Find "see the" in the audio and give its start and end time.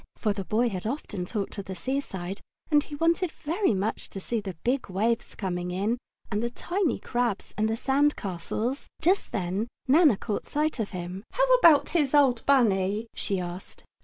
4.19-4.55